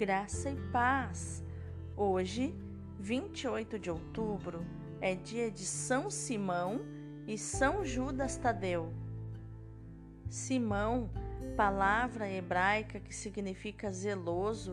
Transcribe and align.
graça 0.00 0.48
e 0.48 0.56
paz. 0.72 1.44
Hoje, 1.94 2.54
28 2.98 3.78
de 3.78 3.90
outubro, 3.90 4.64
é 4.98 5.14
dia 5.14 5.50
de 5.50 5.66
São 5.66 6.08
Simão 6.08 6.80
e 7.26 7.36
São 7.36 7.84
Judas 7.84 8.38
Tadeu. 8.38 8.94
Simão, 10.30 11.10
palavra 11.54 12.26
hebraica 12.30 12.98
que 12.98 13.14
significa 13.14 13.92
zeloso, 13.92 14.72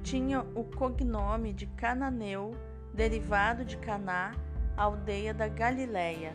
tinha 0.00 0.42
o 0.54 0.62
cognome 0.62 1.52
de 1.52 1.66
Cananeu, 1.66 2.52
derivado 2.94 3.64
de 3.64 3.76
Caná, 3.78 4.32
aldeia 4.76 5.34
da 5.34 5.48
Galileia. 5.48 6.34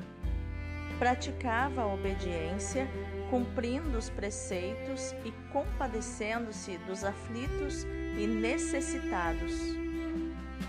Praticava 1.00 1.82
a 1.84 1.94
obediência, 1.94 2.88
cumprindo 3.30 3.98
os 3.98 4.10
preceitos 4.10 5.14
e 5.24 5.32
compadecendo-se 5.52 6.78
dos 6.80 7.04
aflitos 7.04 7.84
e 8.18 8.26
necessitados. 8.26 9.54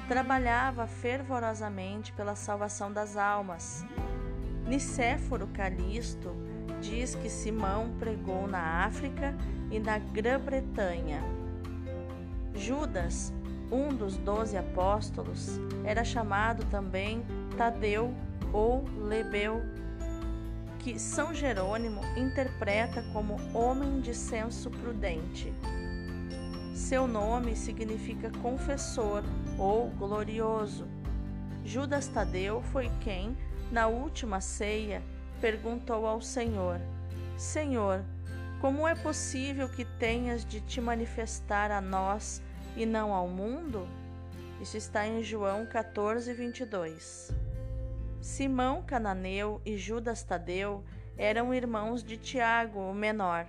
Trabalhava 0.07 0.87
fervorosamente 0.87 2.13
pela 2.13 2.35
salvação 2.35 2.93
das 2.93 3.17
almas. 3.17 3.85
Nicéforo 4.67 5.47
Calisto 5.49 6.35
diz 6.81 7.15
que 7.15 7.31
Simão 7.31 7.95
pregou 7.99 8.47
na 8.47 8.85
África 8.85 9.35
e 9.71 9.79
na 9.79 9.99
Grã-Bretanha. 9.99 11.23
Judas, 12.55 13.33
um 13.71 13.89
dos 13.89 14.17
doze 14.17 14.57
apóstolos, 14.57 15.59
era 15.85 16.05
chamado 16.05 16.65
também 16.67 17.25
Tadeu 17.57 18.15
ou 18.53 18.85
Lebeu, 18.97 19.63
que 20.89 20.99
São 20.99 21.35
Jerônimo 21.35 22.01
interpreta 22.17 23.03
como 23.13 23.37
homem 23.53 24.01
de 24.01 24.15
senso 24.15 24.71
prudente. 24.71 25.53
Seu 26.75 27.07
nome 27.07 27.55
significa 27.55 28.31
confessor 28.41 29.23
ou 29.59 29.91
glorioso. 29.91 30.89
Judas 31.63 32.07
Tadeu 32.09 32.63
foi 32.73 32.91
quem, 33.03 33.37
na 33.71 33.87
última 33.87 34.41
ceia, 34.41 35.03
perguntou 35.43 36.07
ao 36.07 36.23
Senhor: 36.23 36.81
Senhor, 37.37 38.03
como 38.59 38.89
é 38.89 38.95
possível 38.95 39.69
que 39.69 39.85
tenhas 39.85 40.43
de 40.43 40.59
te 40.59 40.81
manifestar 40.81 41.71
a 41.71 41.83
nós 41.83 42.41
e 42.75 42.87
não 42.87 43.13
ao 43.13 43.29
mundo? 43.29 43.87
Isso 44.59 44.79
está 44.79 45.07
em 45.07 45.23
João 45.23 45.67
14, 45.67 46.33
22. 46.33 47.48
Simão 48.29 48.83
Cananeu 48.83 49.59
e 49.65 49.79
Judas 49.79 50.23
Tadeu 50.23 50.85
eram 51.17 51.55
irmãos 51.55 52.05
de 52.05 52.19
Tiago, 52.19 52.79
o 52.79 52.93
menor, 52.93 53.47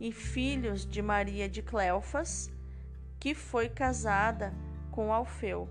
e 0.00 0.10
filhos 0.10 0.86
de 0.86 1.02
Maria 1.02 1.46
de 1.46 1.60
Cleofas, 1.60 2.50
que 3.20 3.34
foi 3.34 3.68
casada 3.68 4.54
com 4.90 5.12
Alfeu. 5.12 5.68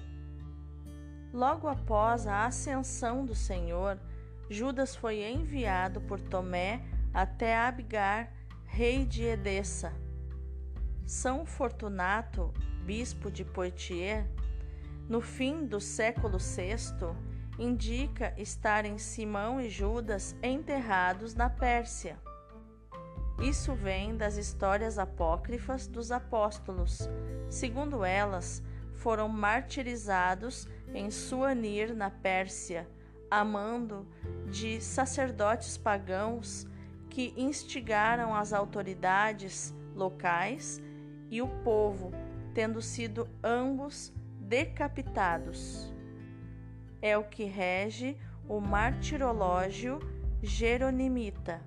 Logo 1.34 1.68
após 1.68 2.28
a 2.28 2.46
ascensão 2.46 3.26
do 3.26 3.34
Senhor, 3.34 4.00
Judas 4.48 4.96
foi 4.96 5.24
enviado 5.24 6.00
por 6.00 6.22
Tomé 6.22 6.84
até 7.12 7.58
Abigar, 7.58 8.32
rei 8.64 9.08
de 9.08 9.24
Edessa. 9.24 9.92
São 11.04 11.48
Fortunato, 11.48 12.54
bispo 12.86 13.32
de 13.32 13.44
Poitiers, 13.44 14.24
no 15.10 15.20
fim 15.20 15.66
do 15.66 15.82
século 15.82 16.38
VI, 16.38 16.78
indica 17.60 18.34
estarem 18.38 18.98
Simão 18.98 19.60
e 19.60 19.70
Judas 19.70 20.36
enterrados 20.42 21.36
na 21.36 21.50
Pérsia. 21.50 22.18
Isso 23.42 23.76
vem 23.76 24.16
das 24.16 24.38
histórias 24.38 24.98
apócrifas 24.98 25.86
dos 25.86 26.12
apóstolos. 26.12 27.10
Segundo 27.50 28.04
elas, 28.04 28.64
foram 28.96 29.28
martirizados 29.28 30.68
em 30.94 31.12
Suanir, 31.12 31.94
na 31.96 32.10
Pérsia, 32.10 32.90
amando 33.30 34.08
de 34.50 34.82
sacerdotes 34.82 35.78
pagãos 35.78 36.66
que 37.10 37.34
instigaram 37.38 38.34
as 38.34 38.54
autoridades 38.54 39.74
locais 39.96 40.82
e 41.30 41.42
o 41.42 41.48
povo, 41.64 42.12
tendo 42.54 42.82
sido 42.82 43.28
ambos 43.44 44.14
decapitados. 44.40 45.94
É 47.02 47.18
o 47.18 47.24
que 47.24 47.46
rege 47.46 48.18
o 48.48 48.60
martirológio 48.60 50.00
jeronimita. 50.42 51.62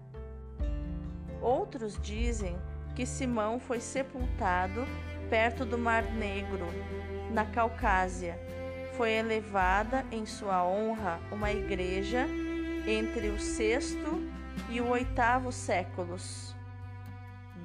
Outros 1.40 1.98
dizem 2.00 2.56
que 2.94 3.06
Simão 3.06 3.58
foi 3.58 3.80
sepultado 3.80 4.84
perto 5.30 5.64
do 5.64 5.78
Mar 5.78 6.04
Negro, 6.12 6.66
na 7.32 7.46
Caucásia, 7.46 8.38
foi 8.96 9.12
elevada 9.12 10.04
em 10.12 10.26
sua 10.26 10.64
honra 10.64 11.18
uma 11.30 11.50
igreja 11.50 12.26
entre 12.86 13.28
o 13.28 13.40
sexto 13.40 14.20
e 14.68 14.80
o 14.80 14.88
oitavo 14.90 15.50
séculos. 15.50 16.54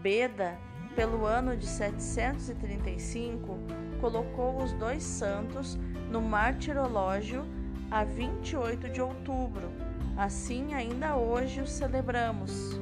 Beda, 0.02 0.58
pelo 0.96 1.26
ano 1.26 1.58
de 1.58 1.66
735, 1.66 3.60
colocou 4.00 4.64
os 4.64 4.72
dois 4.74 5.04
santos 5.04 5.78
no 6.10 6.22
martirológio 6.22 7.46
a 7.90 8.04
28 8.04 8.90
de 8.90 9.02
outubro. 9.02 9.70
Assim, 10.18 10.74
ainda 10.74 11.16
hoje 11.16 11.62
os 11.62 11.72
celebramos. 11.72 12.78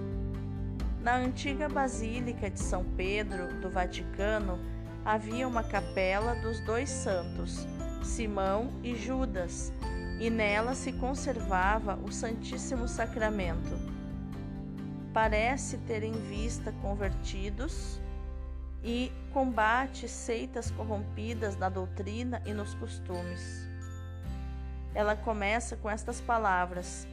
Na 1.01 1.17
antiga 1.17 1.69
Basílica 1.69 2.49
de 2.49 2.59
São 2.59 2.83
Pedro 2.97 3.59
do 3.61 3.69
Vaticano 3.69 4.59
havia 5.03 5.47
uma 5.47 5.63
capela 5.63 6.33
dos 6.35 6.59
dois 6.61 6.89
santos, 6.89 7.67
Simão 8.01 8.69
e 8.83 8.95
Judas, 8.95 9.71
e 10.19 10.29
nela 10.29 10.73
se 10.73 10.93
conservava 10.93 11.99
o 12.03 12.11
Santíssimo 12.11 12.87
Sacramento. 12.87 13.77
Parece 15.13 15.77
ter 15.79 16.03
em 16.03 16.13
vista 16.13 16.71
convertidos 16.81 18.01
e 18.83 19.11
combate 19.31 20.07
seitas 20.07 20.71
corrompidas 20.71 21.55
na 21.57 21.69
doutrina 21.69 22.41
e 22.45 22.53
nos 22.53 22.73
costumes. 22.73 23.74
Ela 24.95 25.15
começa 25.15 25.75
com 25.75 25.89
estas 25.89 26.21
palavras: 26.21 27.05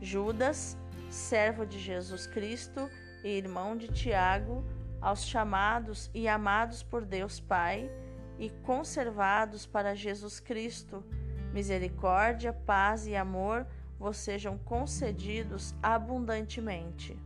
Judas, 0.00 0.76
servo 1.10 1.66
de 1.66 1.78
Jesus 1.78 2.26
Cristo 2.26 2.90
e 3.22 3.28
irmão 3.28 3.76
de 3.76 3.88
Tiago, 3.88 4.64
aos 5.00 5.24
chamados 5.24 6.10
e 6.14 6.26
amados 6.26 6.82
por 6.82 7.04
Deus 7.04 7.38
Pai, 7.38 7.90
e 8.38 8.48
conservados 8.48 9.66
para 9.66 9.94
Jesus 9.94 10.40
Cristo. 10.40 11.04
Misericórdia, 11.52 12.52
paz 12.52 13.06
e 13.06 13.14
amor 13.14 13.66
vos 13.98 14.16
sejam 14.16 14.58
concedidos 14.58 15.74
abundantemente. 15.82 17.18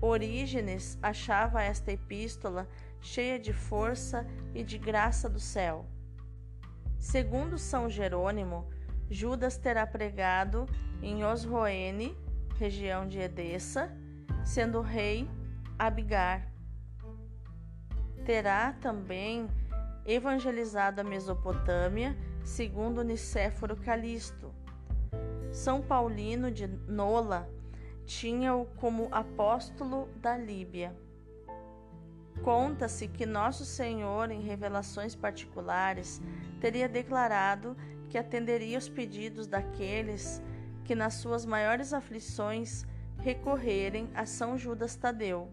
Orígenes 0.00 0.98
achava 1.02 1.62
esta 1.62 1.92
epístola 1.92 2.68
cheia 3.00 3.38
de 3.38 3.52
força 3.52 4.26
e 4.54 4.62
de 4.62 4.78
graça 4.78 5.28
do 5.28 5.40
céu. 5.40 5.86
Segundo 6.98 7.58
São 7.58 7.88
Jerônimo, 7.88 8.66
Judas 9.10 9.56
terá 9.56 9.84
pregado 9.84 10.66
em 11.02 11.24
Osroene, 11.24 12.16
região 12.56 13.08
de 13.08 13.18
Edessa, 13.18 13.90
sendo 14.44 14.80
rei 14.80 15.28
Abigar. 15.76 16.46
Terá 18.24 18.72
também 18.74 19.48
evangelizado 20.06 21.00
a 21.00 21.04
Mesopotâmia, 21.04 22.16
segundo 22.44 23.02
Nicéforo 23.02 23.76
Calisto. 23.76 24.54
São 25.50 25.82
Paulino 25.82 26.50
de 26.50 26.68
Nola 26.68 27.48
tinha-o 28.06 28.66
como 28.76 29.08
apóstolo 29.10 30.08
da 30.16 30.36
Líbia. 30.36 30.94
Conta-se 32.42 33.06
que 33.06 33.26
Nosso 33.26 33.64
Senhor, 33.64 34.30
em 34.30 34.40
revelações 34.40 35.14
particulares, 35.14 36.20
teria 36.60 36.88
declarado 36.88 37.76
que 38.10 38.18
atenderia 38.18 38.76
os 38.76 38.88
pedidos 38.88 39.46
daqueles 39.46 40.42
que, 40.84 40.94
nas 40.94 41.14
suas 41.14 41.46
maiores 41.46 41.94
aflições, 41.94 42.84
recorrerem 43.18 44.10
a 44.14 44.26
São 44.26 44.58
Judas 44.58 44.96
Tadeu. 44.96 45.48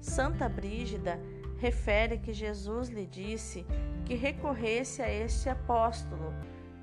Santa 0.00 0.48
Brígida 0.48 1.18
refere 1.58 2.18
que 2.18 2.32
Jesus 2.32 2.88
lhe 2.88 3.06
disse 3.06 3.66
que 4.04 4.14
recorresse 4.14 5.02
a 5.02 5.10
este 5.10 5.48
apóstolo, 5.48 6.32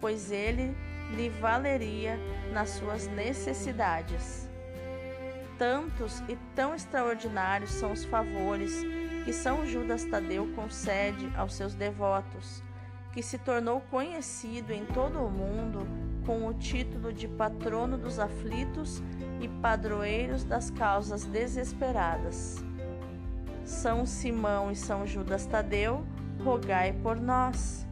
pois 0.01 0.31
ele 0.31 0.75
lhe 1.15 1.29
valeria 1.29 2.17
nas 2.51 2.69
suas 2.71 3.07
necessidades. 3.07 4.49
Tantos 5.57 6.19
e 6.27 6.35
tão 6.55 6.75
extraordinários 6.75 7.71
são 7.71 7.91
os 7.91 8.05
favores 8.05 8.83
que 9.25 9.33
São 9.33 9.65
Judas 9.65 10.05
Tadeu 10.05 10.47
concede 10.55 11.31
aos 11.35 11.53
seus 11.53 11.73
devotos, 11.73 12.63
que 13.13 13.23
se 13.23 13.37
tornou 13.37 13.81
conhecido 13.89 14.71
em 14.71 14.85
todo 14.85 15.19
o 15.19 15.29
mundo 15.29 15.87
com 16.25 16.45
o 16.45 16.53
título 16.53 17.13
de 17.13 17.27
patrono 17.27 17.97
dos 17.97 18.19
aflitos 18.19 19.01
e 19.39 19.47
padroeiros 19.47 20.43
das 20.43 20.69
causas 20.69 21.23
desesperadas. 21.23 22.57
São 23.63 24.05
Simão 24.05 24.69
e 24.69 24.75
São 24.75 25.07
Judas 25.07 25.45
Tadeu, 25.45 26.05
rogai 26.43 26.91
por 26.91 27.17
nós. 27.17 27.86